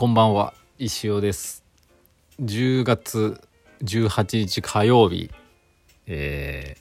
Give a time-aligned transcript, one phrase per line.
[0.00, 1.64] こんばんは石尾です。
[2.40, 3.40] 10月
[3.82, 5.28] 18日火曜日
[6.06, 6.76] え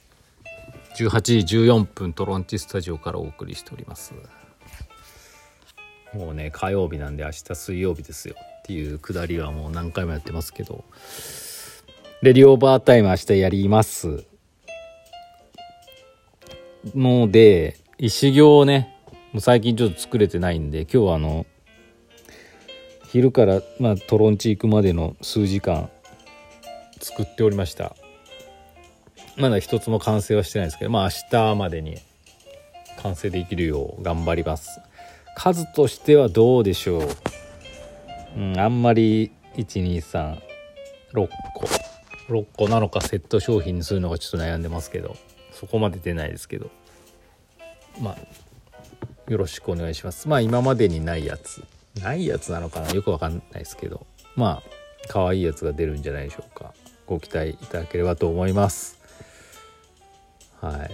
[0.95, 4.13] ー、18時14分トロンチスタジオからお送りしております。
[6.13, 10.85] もうね火曜日なんで明日水曜日ですよっていうくだりはもう何回もやってますけど
[12.21, 14.26] レディオーバータイム明日やります。
[16.93, 18.95] ので石行をね
[19.34, 21.48] もう最近ちょっと作れてないんで今日はあの
[23.07, 25.89] 昼から、まあ、トロンチ行くまでの数時間
[26.99, 27.95] 作っておりました。
[29.38, 31.99] まだ一つも完成はしてないですけどまあ明日までに
[33.04, 34.82] 完成できるよう頑張ります。
[35.35, 37.01] 数としてはどうでしょう。
[38.35, 40.39] うんあんまり1236
[41.54, 41.67] 個。
[42.29, 45.15] 6個なのかセット商品にするのがちょっと悩んでますけど
[45.54, 46.70] そこまで出ないですけど。
[48.01, 48.17] まあ
[49.32, 50.27] よろしくお願いします。
[50.27, 51.63] まあ今までにないやつ。
[52.01, 52.91] ないやつなのかな？
[52.91, 54.05] よくわかんないですけど。
[54.35, 54.70] まあ
[55.07, 56.73] 可愛いやつが出るんじゃないでしょうか。
[57.05, 58.99] ご期待いただければと思います。
[60.62, 60.89] は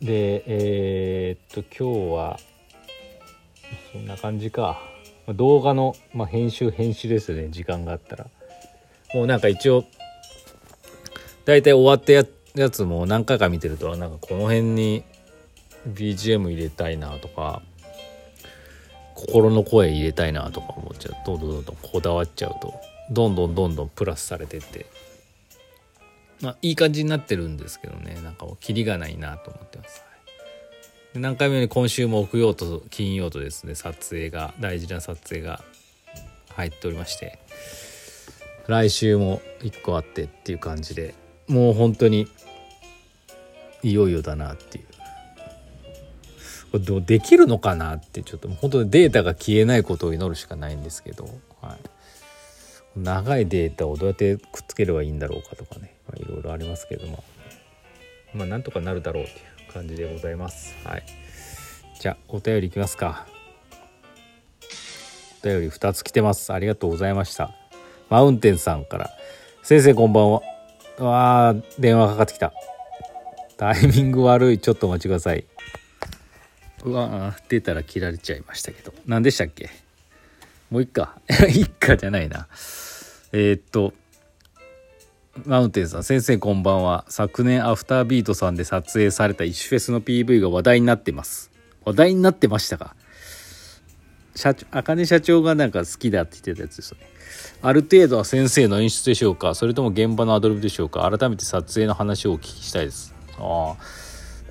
[0.00, 0.04] い。
[0.04, 2.40] でえー、っと今日は
[3.92, 4.80] そんな感じか。
[5.28, 7.48] 動画の、まあ、編集編集ですね。
[7.50, 8.26] 時間があったら。
[9.14, 9.84] もうなんか一応
[11.44, 15.04] 大体終わったややつも何回か見てるとなんかこの辺に
[15.88, 17.62] BGM 入れたいなとか
[19.20, 21.14] 心の声入れたいなとか思っちゃう。
[21.26, 22.74] どんどんどんどんこだわっちゃうと。
[23.10, 24.86] どんどんどんどんプラスされてって。
[26.40, 28.18] まあいい感じになってるんですけどね。
[28.22, 30.02] なんかもうキリがないなと思ってます。
[31.14, 35.62] 何回目に今週木曜と金曜とですね撮影が大事な撮影が
[36.50, 37.38] 入っておりまして。
[38.66, 41.14] 来週も1個あってっていう感じで。
[41.48, 42.28] もう本当に
[43.82, 44.84] いよいよだなっていう。
[46.78, 51.28] どうできるのかなってちょっと本当にデータが消えないことを祈るしかないんですけど、
[51.60, 51.78] はい、
[52.96, 57.24] 長いデータをどうやってくっつければいいんだろうかとかね、まあ、いろいろありますけども。
[58.32, 60.76] まあなんとかなるだろうっていう感じでございます。
[60.84, 61.02] はい。
[61.98, 63.26] じゃあお便りいきますか。
[65.42, 66.52] お便り2つ来てます。
[66.52, 67.52] ありがとうございました。
[68.08, 69.10] マウンテンさんから。
[69.62, 70.42] 先生こんばんは。
[70.98, 72.52] わあ電話かかってきた。
[73.56, 74.58] タイミング悪い。
[74.58, 75.44] ちょっとお待ちください。
[76.84, 78.92] うわ出たら切られちゃいましたけど。
[79.06, 79.70] 何でしたっけ？
[80.70, 81.18] もういっか
[81.54, 82.48] いっかじゃないな。
[83.32, 83.92] えー、っと
[85.46, 87.04] マウンテンさん先生こんばんは。
[87.08, 91.50] 昨年アフタービートさんで撮影された一フェスの PV が話題になってます。
[91.84, 92.94] 話題になってましたか？
[94.34, 97.06] 社長茜社長がなんか好きだって言ってたやつですよね。
[97.62, 99.54] ある程度は先生の演出でしょうか？
[99.54, 101.08] それとも現場のアドリブでしょうか？
[101.10, 103.14] 改めて撮影の話をお聞きしたいです。
[103.38, 103.76] あ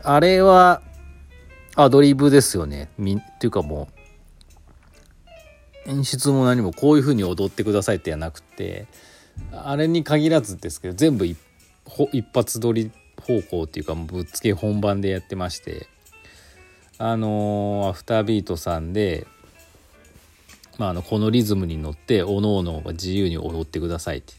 [0.03, 0.81] ああれは
[1.81, 2.89] アドリブですよね。
[2.97, 3.87] みっていうかも
[5.87, 8.85] う演出も何もこういう風に踊ってくださいってやなくて
[9.53, 11.37] あれに限らずですけど全部一
[12.33, 15.87] 発撮り方向っていうかぶっつけ本番でやってまして
[16.97, 19.25] あのー、アフタービートさんで、
[20.77, 24.33] まあ、あのこのリズムに乗っておのおのが自由に踊ってくださいって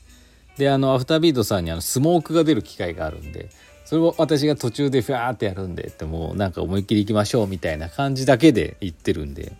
[0.58, 3.48] であのアフタービートさんにあのスモークが出る機会があるんで
[3.90, 9.50] それを私が途中でファーってやるんでってもうなんか思いっきり行きましょうみたいな感じだけで言ってるんで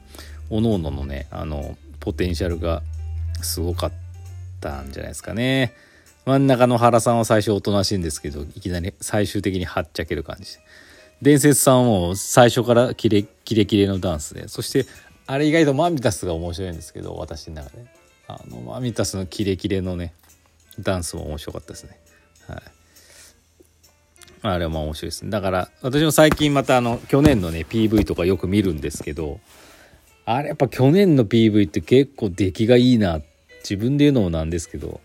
[0.50, 2.84] おのおののねあのポテンシャルが
[3.42, 3.92] すごかっ
[4.60, 5.74] たんじゃないですかね。
[6.26, 10.60] 真ん中の原さんは最初おとなしいんですけどいきなり最終的にはっちゃける感じで。
[11.22, 14.46] 伝説さんも最初からキレキレキレのダンスで。
[14.46, 14.86] そして
[15.26, 17.84] あれ意外とマミタスが面白いんですけど私の中で。
[18.28, 20.14] あのマミタスのキレキレのね
[20.78, 21.98] ダンスも面白かったですね。
[22.46, 22.79] はい。
[24.42, 25.30] あれはまあ面白いですね。
[25.30, 29.40] だから私も最近またあの去年のね PV とかよく見るんですけど
[30.24, 33.20] あれやっぱ去年の PV って結構出来がいいな
[33.60, 35.00] 自分で言うのもなんですけど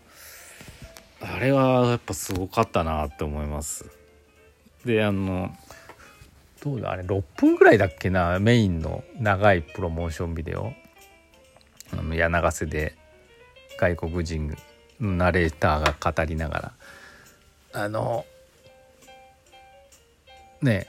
[1.20, 3.86] あれはやっぱすごかったなって思います。
[4.84, 5.50] であの
[6.62, 10.72] どうだあれ6分ぐらいだっけなメインの長いプロモーションビデオ
[11.92, 12.94] あの柳瀬で
[13.78, 14.48] 外国人
[15.00, 16.72] のナレーターが語りなが
[17.72, 18.24] らあの
[20.62, 20.86] ね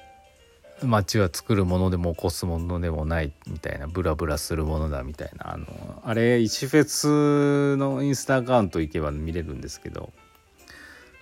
[0.84, 5.66] 街は作るものでも起こすものでもないみたいなブラブラするものだみたいなあの
[6.06, 10.12] あれ石フェスのインスタアカウント行けば見れるんですけど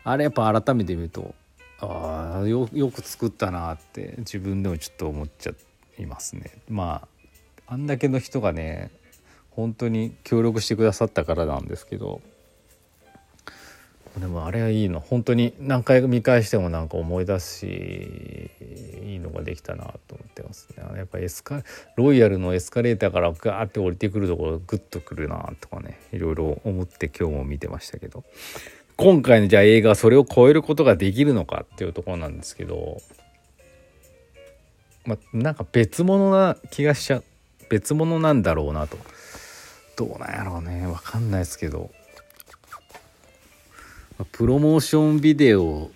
[0.04, 1.34] あれやっぱ改めて見ると
[1.80, 5.54] ああよく作ったなって自分でもちょっと思っちゃ
[5.98, 6.52] いますね。
[6.70, 7.08] ま
[7.68, 8.92] ああんだけの人がね
[9.52, 12.22] 本当に協力してくださったからなんですけど
[14.20, 15.00] でもあれはいいの。
[15.00, 18.52] 本当に何回見返してもなんか思い出すし
[19.04, 20.84] いいのができたなと思ってますね。
[20.96, 21.64] やっぱエスカ
[21.98, 26.00] ロイヤルのエスカレーターからガーって降りてくるところグッとくるなとかね。
[26.14, 28.24] いろいろ思って今日も見てましたけど。
[28.96, 33.02] 今回のじゃあ映画はそれを超えることができるのかっていうところなんですけど。
[35.06, 37.22] まあなんか別物な気がしちゃ
[37.70, 38.98] 別物なんだろうなと。
[39.98, 40.88] どうなんやろうね。
[40.88, 41.92] わかんないですけど。
[44.24, 45.92] プロモーションビデオを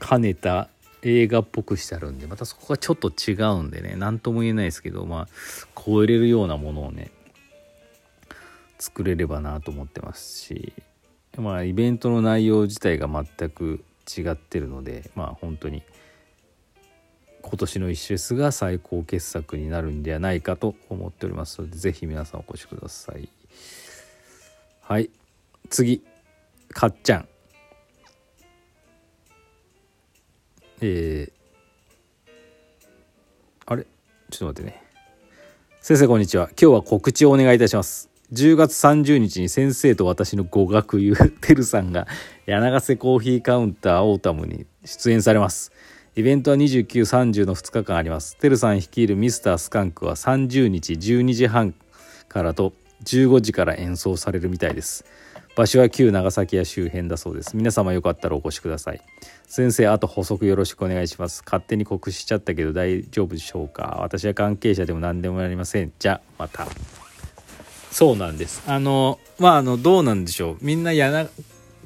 [0.00, 0.68] 兼ねた
[1.02, 3.94] 映画っぽくしてあるんでまたそこがちょっと違うんでね。
[3.96, 5.28] 何とも言えないですけどまあ
[5.84, 7.10] 超えれるようなものをね
[8.78, 10.72] 作れればなと思ってますし。
[11.38, 15.82] まあイベントの内容自体が全く違ってるのでまあ本当に
[17.40, 23.28] 今年の一フェスが最高傑作になるんではないかと思っておりますので是非皆さんお越しください。
[24.82, 25.10] はい。
[25.70, 26.02] 次。
[26.72, 27.28] かっちゃん。
[30.80, 31.32] えー、
[33.66, 33.84] あれ？
[34.30, 34.82] ちょっと待ってね。
[35.80, 36.48] 先生こんにちは。
[36.60, 38.10] 今日は告知をお願いいたします。
[38.32, 42.06] 10月30日に先生と私の語学友てるさんが
[42.46, 45.70] 柳瀬コーヒーカウンターオータムに出演されます。
[46.16, 48.36] イベントは29、30の2日間あります。
[48.36, 51.74] てるさん率いるミスタースカンクは30日12時半
[52.28, 52.72] からと
[53.04, 55.04] 15時から演奏されるみたいです。
[55.54, 57.56] 場所は旧長崎や周辺だそうです。
[57.56, 59.02] 皆様よかったらお越しください。
[59.46, 61.42] 先生あと補足よろしくお願いします。
[61.44, 63.98] 勝手に告知しちゃったけど大丈夫でしょうか？
[64.00, 65.92] 私は関係者でも何でもありません。
[65.98, 66.66] じゃまた。
[67.90, 68.62] そうなんです。
[68.66, 70.56] あのまああのどうなんでしょう。
[70.62, 71.28] みんなやな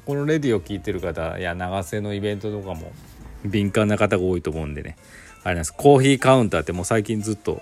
[0.05, 2.93] このレディを聞いてる方や長瀬のイベントとかも
[3.43, 4.95] 敏感な方が多いと思うんでね。
[5.43, 5.73] あれなんです。
[5.73, 7.61] コーヒーカウンターってもう最近ずっと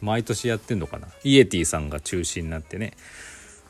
[0.00, 1.08] 毎年やってんのかな。
[1.24, 2.92] イエティさんが中心になってね。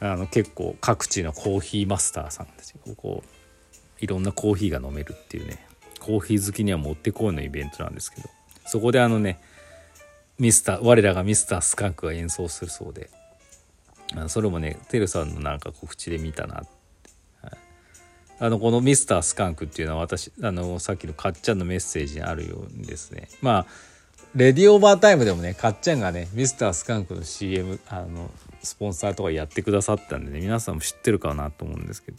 [0.02, 5.64] あの結構各地のコーヒーマスターさんたちがこういろんなコーヒーが飲めるっていうね
[6.00, 8.28] コーヒー好きにはもってこいのイベントなんですけど
[8.66, 9.40] そこであのね
[10.40, 13.10] ミスター我らがミスタースカンクが演奏するそうで
[14.26, 16.64] それもねてるさんのなんか告知で見たな、はい、
[18.40, 23.28] あのこのミスタースカンクっていうのは私あのさっきのかっちゃんのメッセージにあるようにですね。
[23.40, 23.66] まあ
[24.34, 28.30] レディオーバータイムでもねかっちゃんがねミスタースカンクの CM あの
[28.62, 32.18] スポンサーとかやってくださったんでね皆さんも知ってるかなと思うんですけど。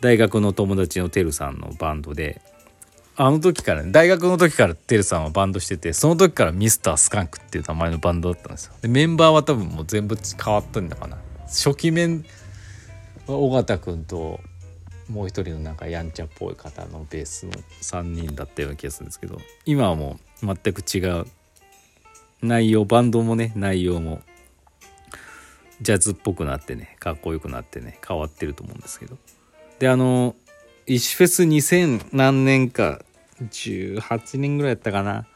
[0.00, 2.40] 大学の友達のてるさんのバンドで
[3.16, 8.74] あの時からね大学の時からてるさんはバンドしててその時からミスタースカンクっていう名前のバンドだったんですよ。
[8.80, 11.18] でメンバーは多分もう全部変わったんだかな。
[11.46, 12.24] 初期面
[13.26, 14.40] は尾形君と
[15.10, 17.52] もう一人のなんかやんちゃっぽい方のベースの
[17.82, 21.26] 3人だったような気がするんですけど今はもう全く違う
[22.42, 24.20] 内容バンドもね内容も
[25.80, 29.16] ジャズっぽくなってねかっこよくなってね変わってると思うんですけど。
[29.78, 30.34] であの
[30.86, 33.02] 石フェス2000何年か
[33.42, 35.26] 18年ぐらいやったかな。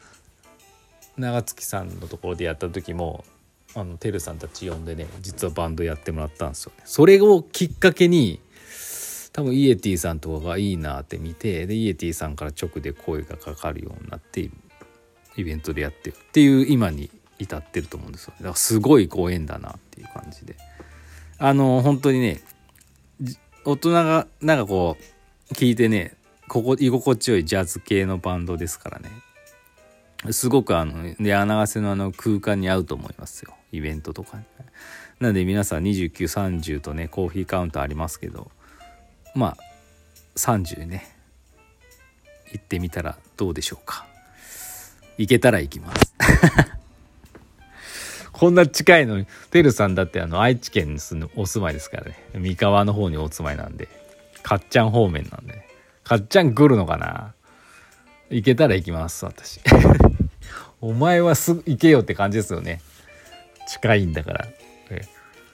[1.17, 3.23] 長月さんのところでやった時も
[3.75, 6.83] あのてるさんたち呼んでね実はバンドやってもらったんですよね。
[6.85, 8.39] それをきっかけに
[9.31, 14.49] 多分イエティさんとかがいいなって見てでイエティさんから直で声がかかるようになって
[15.35, 17.09] イベントでやってるっていう今に
[17.39, 18.33] 至ってると思うんですよ。
[18.37, 19.79] だからすごいご縁だな。
[20.33, 20.55] じで。
[21.37, 22.41] あの本当にね
[23.65, 24.97] 大人がなんかこ
[25.51, 26.15] う聞いてね
[26.47, 29.09] ここ居心地よいジャズ系のバンドですからね。
[30.31, 33.53] すごくあの柳瀬のあの空間に合うと思いますよ。
[33.71, 34.37] イベントとか。
[34.37, 34.43] に。
[35.19, 38.51] なんで皆さん2930とねコーヒーカウンターありますけど
[39.35, 39.57] まあ
[40.35, 41.09] 30ね。
[42.51, 44.05] 行ってみたらどうでしょうか。
[45.17, 46.13] 行けたら行きます。
[48.43, 52.17] こんな近いのに、てるさんだってあの愛知県に住むお住まいですからね。
[52.33, 53.87] 三河の方にお住まいなんで。
[54.41, 55.65] かっちゃん方面なんで、ね。
[56.03, 57.33] かっちゃん来るのかな
[58.29, 59.61] 行けたら行きます、私。
[60.81, 62.81] お前はすぐ行けよって感じですよね。
[63.69, 64.47] 近いんだから。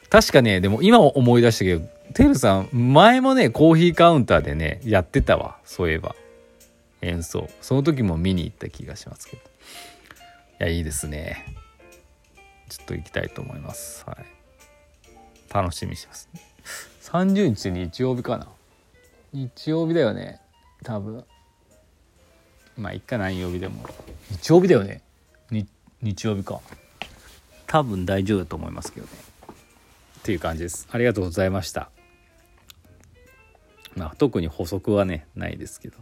[0.09, 5.57] 確かね、でも今思い出したけど、てるさん、前もね、コーヒーカウンターでね、やってたわ。
[5.63, 6.15] そういえば。
[7.03, 7.51] 演奏。
[7.61, 9.43] その時も見に行った気がしますけど。
[9.43, 9.45] い
[10.63, 11.68] や、いいですね。
[12.69, 14.05] ちょっと行きたいと思います。
[14.05, 14.25] はい。
[15.53, 16.29] 楽しみにします、
[17.03, 18.47] 30日日曜日かな。
[19.33, 20.39] 日曜日だよね。
[20.83, 21.25] 多分。
[22.77, 23.83] まあ、一回何曜日でも。
[24.31, 25.01] 日曜日だよね。
[26.01, 26.61] 日曜日か。
[27.67, 29.11] 多分大丈夫だと思いますけどね。
[30.19, 30.87] っていう感じです。
[30.91, 31.89] ありがとうございました。
[33.95, 35.97] まあ、特に補足はね、ないですけど。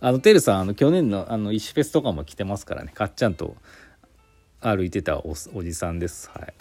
[0.00, 3.56] あの、てるさん、あの、去年の、あの、石フェスとかも来てますからね、かっちゃんと
[4.60, 6.30] 歩いてたおおじさんです。
[6.30, 6.54] はい。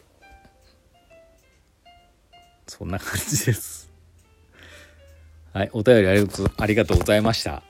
[2.68, 3.90] そんな感じです。
[5.52, 7.64] はいお便りありがとうございました。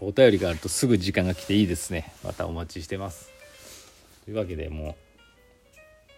[0.00, 2.12] お便りがあるとすぐ時間が来ていいですね。
[2.24, 3.30] またお待ちしてます。
[4.24, 4.96] というわけでも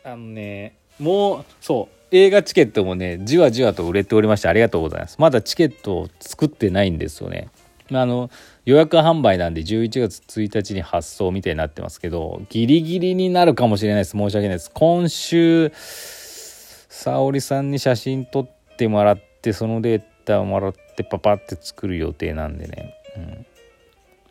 [0.05, 5.17] うあのねもうそう映画チケットもねじわじわと売れておりましてありがとうございます。
[5.19, 7.49] まだチケットを作ってないんですよね。
[7.93, 8.31] あの
[8.65, 14.11] 予約販売なんで11月1日に発送みたいになってますけどギリギリになるかもしれないです。
[14.11, 14.71] 申し訳ないです。
[14.73, 22.95] 今週沙織さんに写真撮ってもらってそのデータをもらってパパって作る予定なんでね、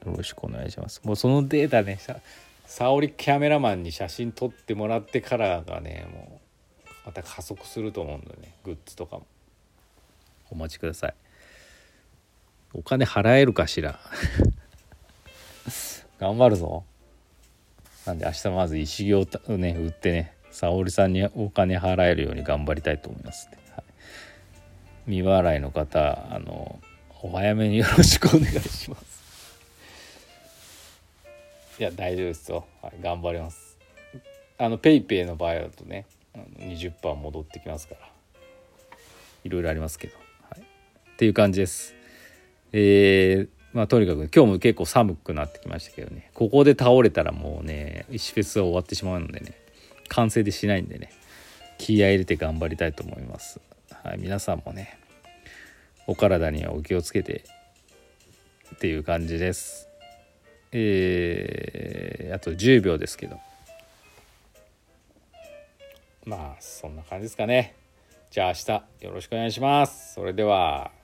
[0.05, 1.01] うん、よろしくお願いします。
[1.03, 1.99] もうそのデータね
[2.65, 6.41] 沙織キャメラマンに写真撮ってもらってからがねも
[6.85, 9.25] うまた加速すると思うんだよねグッズとかも。
[10.49, 11.13] お待ちください。
[12.73, 13.99] お金払えるかしら？
[16.19, 16.83] 頑張るぞ。
[18.05, 23.83] なんで明日まず石行をね売ってね沙織さんにお金払えるように頑張りたいと思いますね、はい、
[25.11, 26.79] 未払いの方あの
[27.21, 29.17] お早めによろしくお願いします。
[31.79, 33.77] いや大丈夫ですよ、はい、頑張ります。
[34.57, 36.05] あのペイペイの場合だとね
[36.59, 38.01] 20%戻ってきますから。
[39.43, 40.15] いろいろありますけど、
[40.49, 40.63] はい、っ
[41.17, 41.93] ていう感じです。
[42.79, 46.29] えー、まあとにかく今日も結構寒くなってきましたけどね。
[46.35, 49.53] ここで倒れたらもうね石フェスは終わってしまうのでね
[50.09, 51.09] 完成でしないんでね
[51.79, 53.59] 気合入れて頑張りたいと思います、
[54.03, 54.99] はい、皆さんもね
[56.05, 57.45] お体にはお気をつけて
[58.75, 59.89] っていう感じです。
[60.71, 63.39] えー、あと10秒ですけど。
[66.25, 67.73] まあそんな感じですかね。
[68.29, 70.13] じゃあ明日よろしくお願いします。
[70.13, 70.96] それでは。